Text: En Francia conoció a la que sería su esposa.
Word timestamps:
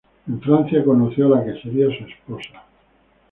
En 0.27 0.41
Francia 0.41 0.83
conoció 0.83 1.27
a 1.27 1.37
la 1.37 1.45
que 1.45 1.61
sería 1.61 1.85
su 1.95 2.05
esposa. 2.05 2.63